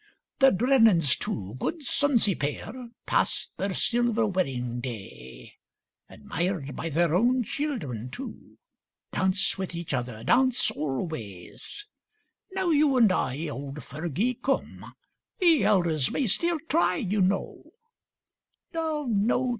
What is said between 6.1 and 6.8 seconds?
OF HARDEST. Admired